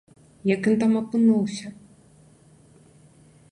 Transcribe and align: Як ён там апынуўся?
Як 0.51 0.61
ён 0.71 0.77
там 0.83 0.91
апынуўся? 1.01 1.67